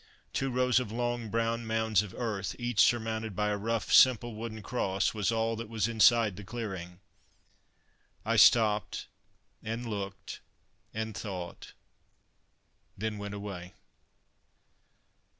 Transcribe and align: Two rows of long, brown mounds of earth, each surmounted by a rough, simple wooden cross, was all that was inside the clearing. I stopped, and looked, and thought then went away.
Two 0.33 0.49
rows 0.49 0.79
of 0.79 0.91
long, 0.91 1.29
brown 1.29 1.67
mounds 1.67 2.01
of 2.01 2.15
earth, 2.17 2.55
each 2.57 2.79
surmounted 2.79 3.35
by 3.35 3.49
a 3.49 3.55
rough, 3.55 3.93
simple 3.93 4.33
wooden 4.33 4.63
cross, 4.63 5.13
was 5.13 5.31
all 5.31 5.55
that 5.55 5.69
was 5.69 5.87
inside 5.87 6.37
the 6.37 6.43
clearing. 6.43 6.99
I 8.25 8.35
stopped, 8.37 9.05
and 9.61 9.85
looked, 9.85 10.39
and 10.91 11.15
thought 11.15 11.73
then 12.97 13.19
went 13.19 13.35
away. 13.35 13.75